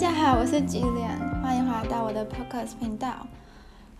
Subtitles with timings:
[0.00, 3.26] 大家好，我是 Jillian，欢迎回来到我的 Podcast 频道。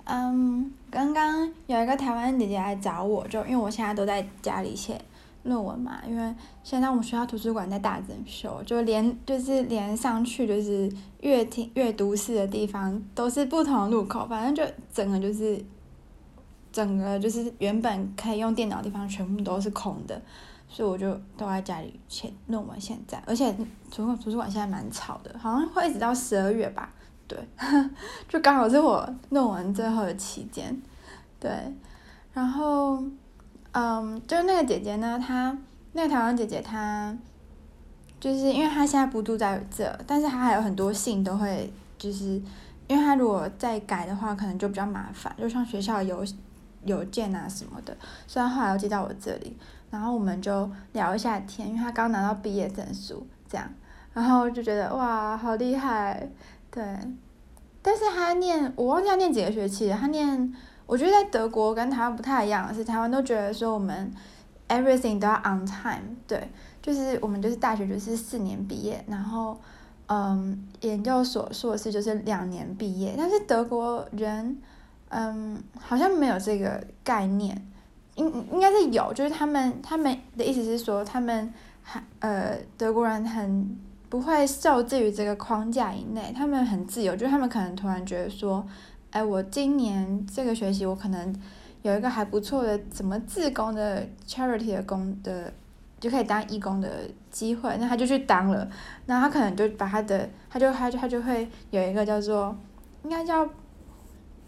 [0.04, 4.99] 嗯，刚刚有一个台湾姐姐来找我，就因为我现在都在家里写
[5.42, 10.90] 论文嘛，因为现在我们学校图书馆在大整修，就连就是连上去就是
[11.21, 15.62] 阅听阅读室的地方都是不同的入口，反正就整个就是
[16.73, 20.23] 整个就是原本可以用电脑的地方全部都是空的。
[20.73, 23.52] 所以我就都在家里写论文，现在，而且
[23.91, 26.88] 图书图书馆现在蛮吵的，好像会一直到十二月吧，
[27.27, 27.37] 对，
[28.28, 30.80] 就刚好是我论文最后的期间，
[31.41, 31.51] 对，
[32.33, 33.02] 然后，
[33.73, 35.59] 嗯，就是那个姐姐呢，她
[35.92, 37.16] 那个台湾姐姐她，
[38.20, 42.41] 就是因为她现在不住在这，但是她还有很多信都会，就是
[42.87, 46.25] 因为她如果再改的话，可能就比较麻烦，就像学校邮
[46.84, 47.97] 邮件啊什么的，
[48.28, 49.56] 所以后来要寄到我这里。
[49.91, 53.69] 然后我们就聊一下天，因为他刚拿到毕业证书，这样，
[54.12, 56.28] 然后就觉得哇，好厉害，
[56.70, 56.83] 对。
[57.83, 59.97] 但是他念，我忘记他念几个学期了。
[59.97, 60.55] 他念，
[60.87, 64.12] 我觉得在德国跟台湾不太一样，是台湾都觉得说我们
[64.69, 66.51] everything 都要 on time，对，
[66.83, 69.59] 就是我们就是大学就是四年毕业，然后
[70.09, 74.61] 嗯，研究所硕士就是两年毕业，但是德国人
[75.09, 77.67] 嗯好像没有这个概念。
[78.21, 83.77] 应应该是有，就是他们他们的意思是说，他们还呃德国人很
[84.11, 88.67] 不会受制于这个框架以内，他们很自由，就是他们可能突然觉得说，
[89.11, 91.35] 哎，我今年这个学期我可能
[91.81, 95.51] 有一个还不错的什么自工的 charity 的工的
[95.98, 96.89] 就可以当义工的
[97.31, 98.69] 机会，那他就去当了，
[99.07, 102.55] 那他可能就把他的他就他就他就会有一个叫做
[103.05, 103.48] 应该叫。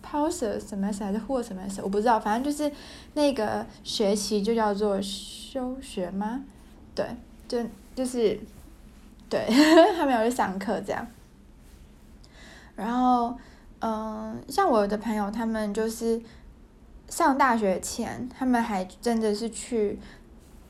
[0.03, 2.71] Pause semester 还是 whole semester 我不知道，反正就是
[3.15, 6.43] 那个学期就叫做休学吗？
[6.95, 7.07] 对，
[7.47, 7.59] 就
[7.95, 8.39] 就是
[9.31, 9.47] 对，
[9.97, 11.07] 他没有去上课这样。
[12.75, 13.35] 然后，
[13.81, 16.21] 嗯，像我的朋友，他们就是
[17.09, 19.99] 上大学前，他们还真的是去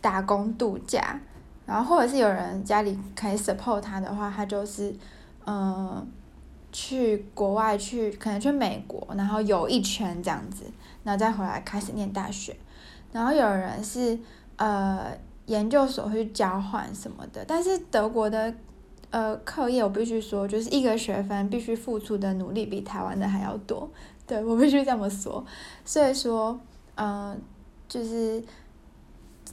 [0.01, 1.19] 打工度假，
[1.67, 4.95] 然后或者是有人家里可以 support 他的话，他就是
[5.47, 6.07] 嗯。
[6.73, 10.65] 去国外去，可能去美国，然后游一圈这样子，
[11.05, 12.57] 然后再回来开始念大学。
[13.13, 14.19] 然后有人是
[14.57, 15.13] 呃
[15.45, 18.55] 研究所去交换什么的，但是德国的
[19.11, 23.91] 呃课业我必须说，就是一个学分必须付出的努力比台湾的还要多，
[24.27, 25.45] 对，我必须这么说。
[25.85, 26.59] 所以说，
[26.95, 27.39] 嗯、
[27.87, 28.43] 就是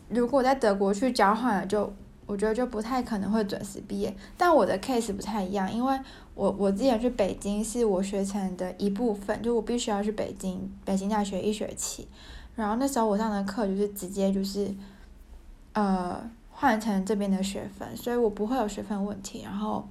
[0.08, 1.92] 如果在德国去交换了，就
[2.26, 4.16] 我觉得就不太可能会准时毕业。
[4.38, 6.00] 但我的 case 不太一样，因为。
[6.40, 12.08] 我我之前去北京是我学成的一部分，就我必须要去北京北京大学一学期，
[12.56, 14.74] 然后那时候我上的课就是直接就是，
[15.74, 16.18] 呃
[16.50, 19.42] 换成这边的学分，所以我不会有学分问题。
[19.44, 19.86] 然后，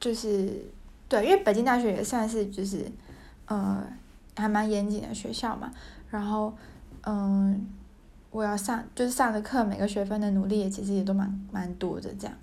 [0.00, 0.64] 就是
[1.06, 2.90] 对，因为北京大学也算是就是，
[3.44, 3.86] 呃
[4.34, 5.70] 还蛮严谨的学校嘛。
[6.08, 6.50] 然后，
[7.02, 7.66] 嗯，
[8.30, 12.34] 我要上就是上的课每个学分的努力也其实也都蛮蛮多的这样，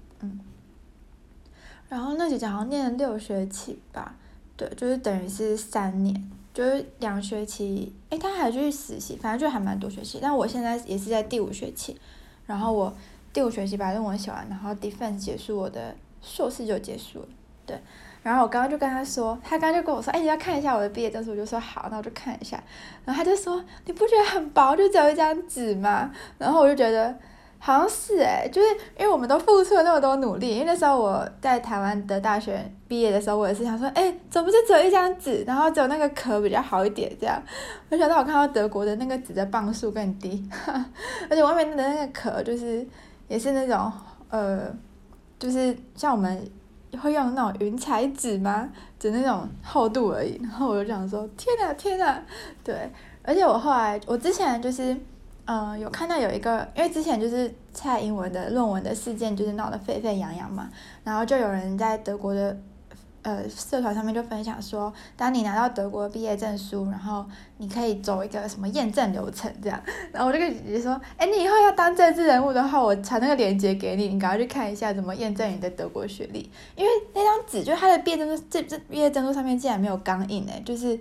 [1.89, 4.13] 然后那姐姐好像念了六学期吧，
[4.55, 10.19] 对，就是等于是三年，就是两学期，诶，她还去实习，反正就还蛮多学期。
[10.21, 11.99] 但我现在也是在第五学期，
[12.45, 12.93] 然后我
[13.33, 17.27] 第五学期把论文写完，然后 defense 结束，我的硕士就结束了，
[17.65, 17.81] 对。
[18.21, 22.63] 然后我刚刚就跟她说，她刚刚就跟我说，哎，你要看一下我的毕业证书，我就说好，那我就看一下。
[23.03, 26.11] 然后她就说，你不觉得很薄，就只有一张纸吗？
[26.37, 27.17] 然后我就觉得。
[27.61, 37.41] 好像是诶、就是因为我们都付出了那么多努力，因为那时候我在台湾的大学毕业的时候，我也是想说，诶、欸，怎么不是只有一张纸，然后只有那个壳比较好一点这样。
[37.89, 40.49] 没想到我看到德国的那个纸的磅数更低，
[41.29, 42.87] 而且外面的那个壳就是
[43.27, 43.91] 也是那种
[44.29, 44.73] 呃，
[45.37, 46.49] 就是像我们
[47.01, 48.69] 会用那种云彩纸吗？
[48.97, 50.39] 就那种厚度而已。
[50.41, 52.19] 然后我就想说，天呐天呐，
[52.63, 52.89] 对，
[53.21, 54.95] 而且我后来我之前就是。
[55.51, 60.69] 嗯、有看到有一个，因为之前就是蔡英文的论文的事件，就是闹得沸沸扬扬嘛，
[61.03, 62.55] 然后就有人在德国的
[63.23, 67.25] 呃社团上面就分享说，当你拿到德国毕业证书，然后
[67.57, 69.81] 你可以走一个什么验证流程这样，
[70.11, 80.99] 然后我就跟姐姐说，哎，你以后要当政治人物的话，我传那个链接给你，你赶快去看一下怎么验证你的德国学历，因为那张纸就是他的毕业证书，这这毕业证书上面竟然没有钢印诶，就是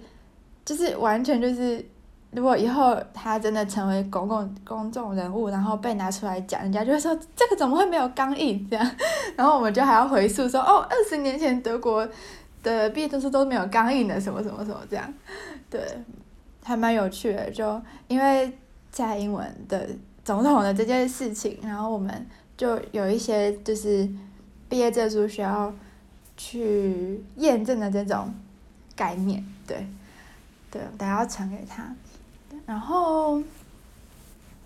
[0.65, 1.85] 就是完全就是。
[2.31, 8.97] 如果以后他真的成为公共公众人物，然后被拿出来讲，人家就会说这个怎么会没有钢印这样，
[9.35, 12.07] 然后我们就还要回溯说哦，二十年前德国
[12.63, 15.13] 的毕业证书都没有钢印的，什么什么什么这样，
[15.71, 15.81] 对，
[16.63, 17.51] 还蛮有趣的。
[17.51, 18.53] 就因为
[18.93, 19.89] 蔡英文的
[20.23, 22.27] 总统的这件事情，然后我们
[22.59, 24.07] 就有一些就是
[24.69, 25.73] 毕业证书需要
[26.37, 28.35] 去验证的这种
[28.95, 29.87] 概念，对，
[30.71, 31.91] 对，等下要传给他。
[32.69, 33.41] 然后，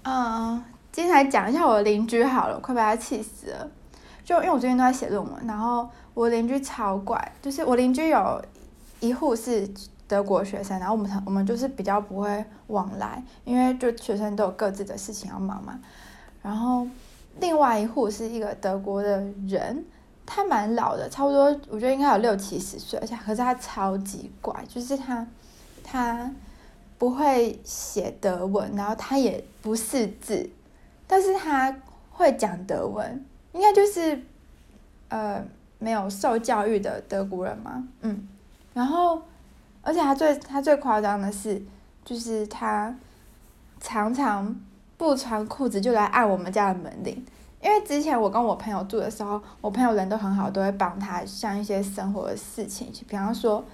[0.02, 0.60] 嗯，
[0.90, 3.70] 今天来讲一下我的邻居好了，快被他气死了。
[4.24, 8.44] 就因为我最近都在写论文，然后我邻居超怪，就是我邻居有
[8.98, 9.70] 一户是
[10.08, 15.78] 德国学生，然后我们我们就是比较不会往来，因为就学生都有各自的事情要忙嘛。
[16.42, 16.84] 然后
[17.38, 19.84] 另外一户是一个德国的人，
[20.26, 25.24] 他蛮老的，差不多我觉得应该有六七十岁，而且可是他超级怪，就是他
[25.84, 26.28] 他
[27.02, 30.48] 不会写德文，然后他也不识字，
[31.04, 31.76] 但是他
[32.12, 33.26] 会讲德文。
[33.50, 34.22] 应该就是，
[35.08, 35.44] 呃，
[35.80, 38.28] 没有受教育的德国人嘛，嗯，
[38.72, 39.20] 然后，
[39.82, 41.60] 而且他最他最夸张的是，
[42.04, 42.94] 就是他
[43.80, 44.54] 常常
[44.96, 47.26] 不穿裤子就来按我们家的门铃，
[47.60, 53.64] 因为之前我跟我朋友住的时候，我朋友人都很好，都会帮他像一些生活的事情，比方说，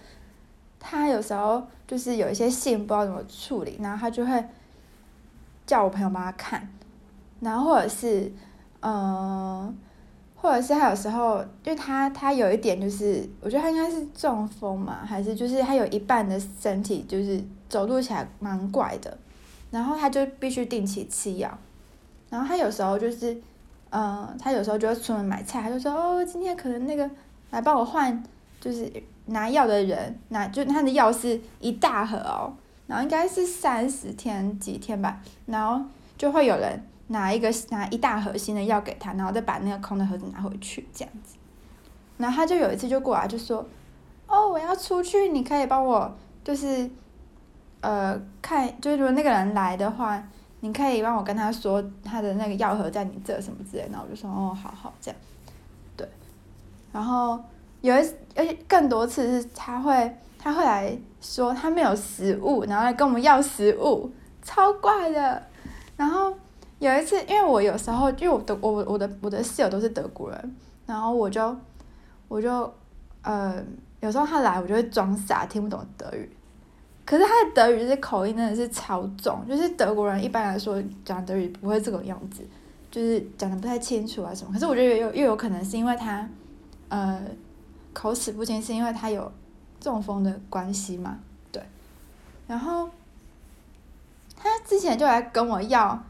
[0.81, 4.45] 他有时候就是有一些信不知道怎么处理，然后他就会
[5.67, 6.69] 叫我朋友帮他看，
[7.41, 8.33] 然后或者是。
[8.81, 9.77] 嗯，
[10.37, 19.19] 或者是他有时候，就他他有一点就是，我觉得他应该是中风嘛，还是就是他有一半的身体就是走路起来蛮怪的，
[19.73, 21.59] 然后他就必须定期吃药，
[22.31, 23.37] 然后他有时候就是，
[23.91, 27.11] 嗯，他有时候就会出门买菜，他就说哦，今天可能那个
[27.51, 28.23] 来帮我换，
[28.61, 28.91] 就是
[29.27, 32.53] 拿药的人拿，就他的药是一大盒哦，
[32.87, 35.85] 然后应该是三十天几天吧，然后
[36.17, 36.85] 就会有人。
[37.11, 41.37] 拿一个拿一大盒新的药给他，然后再把那个空的盒子拿回去，这样子。
[42.19, 43.67] 然后他就有一次就过来就说
[44.29, 46.15] ：“哦，我要出去，你可以帮我，
[46.45, 46.91] 就是，
[47.81, 50.23] 呃，看，就是如果那个人来的话，
[50.61, 55.19] 你可以帮我跟他说他的那个药盒在你这什么之类。”然后我就说：“哦，好好，这样。”
[55.97, 56.07] 对。
[56.93, 57.43] 然后
[57.81, 64.11] 有一而且更多次是他会他会来说他没有食物，然后来跟我们要食物，
[64.43, 65.43] 超怪的。
[65.97, 66.35] 然后。
[66.81, 71.57] 有一次，因为我有时候，因为我的我我的我的室友都是德国人，然后我就
[72.29, 72.73] 我就
[73.23, 73.61] 呃，
[73.99, 76.31] 有时候他来，我就会装傻，听不懂德语。
[77.05, 82.47] 可是他的德语是口音真的是超重，就是德国人一般来说讲德语不会这种样子，
[82.93, 84.53] 就是讲的不太清楚啊什么。
[84.53, 86.29] 可是我觉得又又有可能是因为他
[86.91, 87.21] 呃
[87.99, 89.33] 口齿不清，是因为他有
[89.81, 91.19] 中风的关系嘛？
[91.51, 91.61] 对。
[92.47, 92.89] 然后
[94.37, 96.01] 他之前就来跟我要。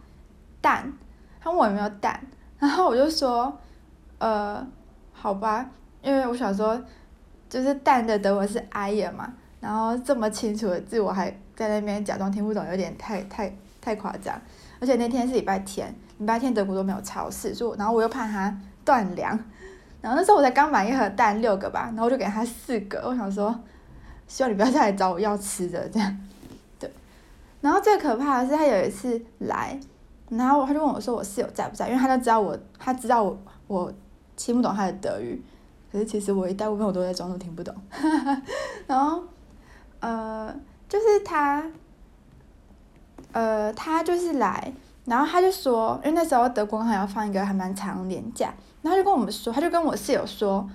[0.61, 0.93] 蛋，
[1.41, 2.21] 他问我有没有蛋，
[2.59, 3.57] 然后我就说，
[4.19, 4.67] 呃，
[5.13, 5.71] 好吧，
[6.03, 6.79] 因为我想说，
[7.49, 14.37] 就是蛋的德文是 Eier 嘛，然后这么清楚的字我还在那边假装听不懂，有点太太太夸张。
[14.81, 19.39] 而且那天是礼拜天，礼拜天德国都没有超市，所以然后我又怕他断粮，
[20.01, 23.55] 然后那时候我才刚买一盒蛋六个吧，然后就给他四个，我想说，
[24.27, 26.19] 希望你不要再来找我要吃的这样，
[26.79, 26.91] 对。
[27.61, 29.79] 然后最可怕的是他有一次来。
[30.31, 33.91] 然后他就问我说：“我室友在不在？”因为他就知道我，他知道我，我
[34.37, 35.43] 听不懂他的德语。
[35.91, 37.75] 可是其实我一大部分我都在装作听不懂。
[38.87, 39.23] 然后，
[40.01, 40.55] 呃，
[40.87, 41.65] 就是他，
[43.33, 44.71] 呃，他就是来，
[45.07, 50.69] 然后他就说，因为那时候德国还要放一个还蛮长的年假，然后他就跟我们说，他就跟我室友说，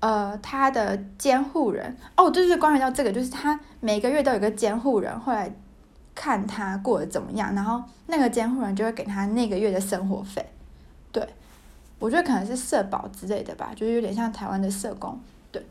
[0.00, 5.52] 呃，他的监护人，哦，就是关于到这个，就是他每个月都有个监护人会来。
[6.12, 10.44] 看他过得怎么样，然后那个监护人就会给他那个月的生活费，
[11.10, 11.26] 对，
[11.98, 15.18] 我觉得可能是社保之类的吧，就是有点像台湾的社工，
[15.50, 15.64] 对。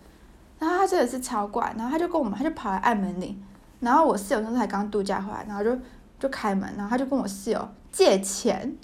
[0.57, 3.39] 然后他真的是超怪，然后他就跟我们，他就跑来按门铃，
[3.81, 5.77] 然后我室友那时候才刚度假回来，然后就
[6.17, 8.75] 就开门，然后他就跟我室友借钱，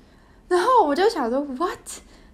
[0.47, 1.79] 然后我就想说 what，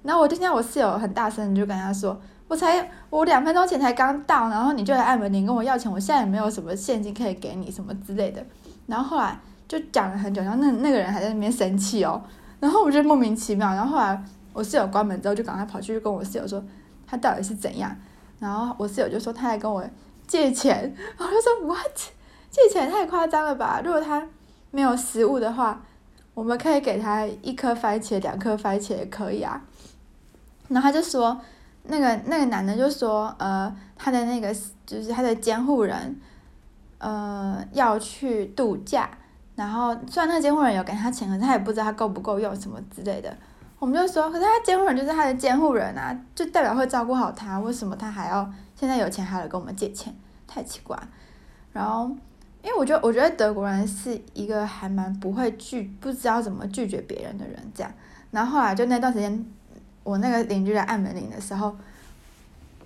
[0.04, 8.44] 然后我就听到我室友很大声就跟他说，我才我两分钟前才刚到，然后你就来按门铃跟我要钱，我现在也没有什么现金可以给你什么之类的。
[8.88, 12.22] 然后后来就讲了很久，然后那那个人还在那边生气哦，
[12.60, 13.74] 然后我就莫名其妙。
[13.74, 16.64] 然后后来我室友关门之后，就赶快跑去跟我室友说
[17.06, 17.96] 他到底是怎样。
[18.40, 19.84] 然后我室友就说他来跟我
[20.28, 22.12] 借钱，我就说 what？
[22.50, 23.82] 借钱太夸张了吧？
[23.86, 24.28] 如果他
[24.72, 25.82] 没有食物的话，
[26.34, 29.62] 我们可以给他一颗番茄、两颗番茄也可以啊。
[30.72, 31.40] 然后他就说
[31.84, 34.54] 那个那个男的就说呃他的那个
[34.86, 36.20] 就是他的监护人。
[37.04, 39.10] 呃，要去度假，
[39.56, 43.36] 然后虽然那个监护人有给他钱，可是他也不知道他够不够用什么之类的。
[43.80, 50.16] 我们就说，可是他监护人就是他的监护人啊，就代表会照顾好他，为什么他还要现在有钱还来跟我们借钱？
[50.46, 50.96] 太奇怪。
[51.74, 52.04] 然后，
[52.62, 57.92] 因为我觉得，我觉得德国人是一个还蛮不会拒，不知道怎么拒绝别人的人，这样。
[58.30, 59.44] 然后后来就那段时间，
[60.04, 61.76] 我那个邻居在按门铃的时候，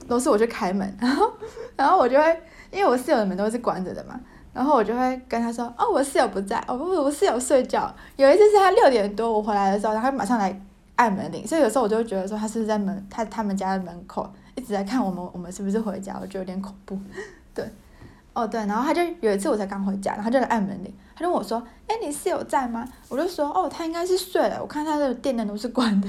[0.07, 1.31] 都是我去开门，然后
[1.75, 2.41] 然后我就会，
[2.71, 4.19] 因为我室友的门都是关着的嘛，
[4.53, 7.93] 然后我就会跟他说，哦，我室友不在，哦，不，我室友睡觉。
[8.17, 10.61] 有一次是他六点多我回来的时候，他马上来
[10.95, 16.97] 按门铃，所以有时候我就会觉得说他是不是在门他他们家的门口一直在看我们我们是不是回家，我觉得有点恐怖，
[17.53, 17.69] 对，
[18.33, 22.87] 哦对，然后他就有一次我才刚回家，然后他就来按门铃，他就问我说，哎，你室友在吗？
[23.09, 26.07] 我就说，哦，他应该是睡了，我看他的电灯都是关的。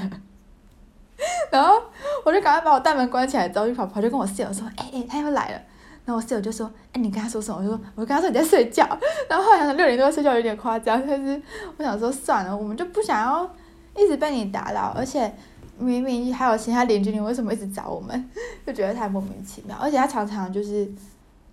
[1.51, 1.81] 然后
[2.25, 5.61] 我就赶快把我大门关起来，之后就跑跑就跟我室友说：“哎、哎、欸，他又来了。”
[6.05, 8.87] 然后我室友就说：“哎、你跟他说什么？”我说：“我跟他说你在睡觉。
[9.29, 11.41] ”然后后来想六点多睡觉有点夸张，但是
[11.77, 13.51] 我想说算了，我们就不想要
[13.97, 15.35] 一直被你打扰，而且
[15.79, 18.31] 明明还有其他邻居，你为什么一直找我们？
[18.67, 19.77] 就觉得太莫名其妙。
[19.81, 20.89] 而且他常常就是，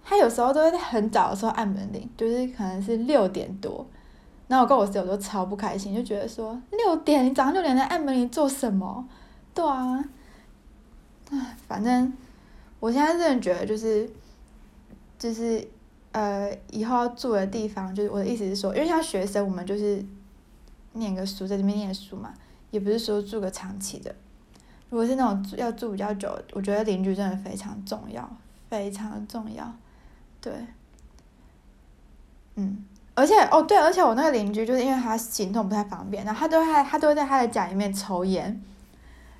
[0.03, 3.86] 他有时候都会很早的时候按门铃，就是可能是六点多，
[4.48, 9.03] 然后我跟我室友都超不开心，就觉得说六点，你早上六点在按门铃做什么？
[9.53, 10.03] 对啊，
[11.31, 12.12] 唉，反正
[12.79, 14.10] 我现在真的觉得就是，
[15.19, 15.67] 就是
[16.12, 20.03] 呃，以后要住的地方，就是我的意思是说，因为像学生，我们就是
[20.93, 22.33] 念个书，在这边念书嘛，
[22.72, 24.13] 也不是说住个长期的。
[24.89, 28.29] 如果是那种要住比较久，我觉得邻居真的非常重要，
[28.69, 29.72] 非常重要。
[30.41, 30.51] 对，
[32.55, 32.83] 嗯，
[33.15, 38.62] 而且哦对，而且我那个邻居就是因为他行动不太方便，然后他都在他都会在他的家里面抽烟。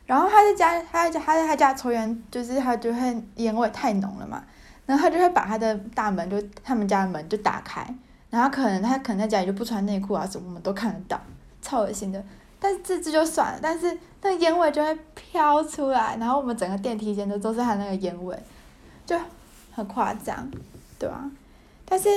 [0.06, 4.44] 然后他在家，他在家，他在他家抽烟，就是他就会烟味太浓了嘛，
[4.86, 7.88] 然后他就会把他的大门就他们家的门就打开，
[8.30, 11.20] 然后可能他可能在家里就不穿内裤啊什么，我们都看得到，
[11.62, 12.22] 超恶心的。
[12.60, 18.38] 但是这这就算了，但是那个烟味就会飘出来，然后我们整个电梯间都都是他那个烟味，
[19.06, 19.18] 就
[19.72, 20.50] 很夸张，
[21.00, 21.32] 对吧？
[21.86, 22.10] 但是，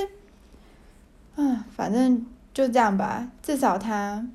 [1.36, 4.26] 嗯，反正就这样吧，至少他。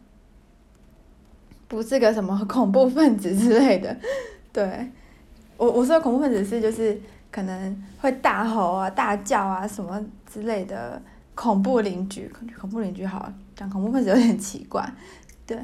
[1.71, 3.95] 不是个什么恐怖分子之类的，
[4.51, 4.91] 对，
[5.55, 6.99] 我我说恐怖分子是就是
[7.31, 11.01] 可能会大吼啊、大叫啊什么之类的
[11.33, 14.85] 恐怖邻居，恐怖邻居好，讲恐怖分子有点奇怪，
[15.47, 15.57] 对，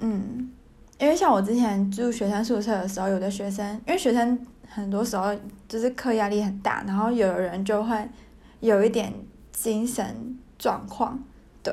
[0.00, 0.50] 嗯，
[0.98, 4.36] 因为像我之前住学生宿舍的时候，有的学生因为学生
[4.68, 5.32] 很多时候
[5.68, 8.08] 就是课压力很大，然后有的人就会
[8.58, 9.14] 有一点
[9.52, 11.16] 精神状况，
[11.62, 11.72] 对，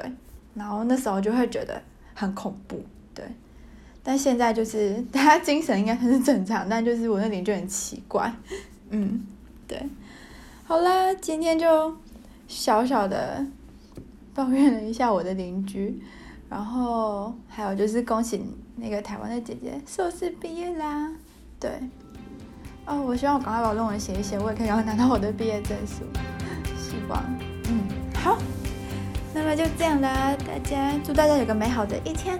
[0.53, 1.81] 然后那时候就会觉得
[2.13, 2.79] 很恐怖。
[3.19, 3.27] 对，
[4.01, 8.33] 但现在就是大家精神应该还是正常，但就是我那里就很奇怪，
[8.91, 9.25] 嗯，
[9.67, 9.77] 对，
[10.63, 11.93] 好啦，今天就
[12.47, 13.45] 小小的
[14.33, 16.01] 抱怨了一下我的邻居，
[16.49, 18.41] 然后还有就是恭喜
[18.77, 21.11] 那个台湾的姐姐硕士毕业啦，
[21.59, 21.69] 对，
[22.85, 26.05] 哦，我希望我赶快把论文写一写，我也可以赶快拿到我的毕业证书，
[26.77, 27.21] 希望，
[27.67, 27.83] 嗯，
[28.15, 28.37] 好，
[29.33, 32.39] 那么就这样啦，大家祝大家有个美好的一天。